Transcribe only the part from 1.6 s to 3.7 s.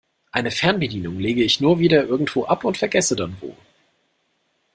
nur wieder irgendwo ab und vergesse dann wo.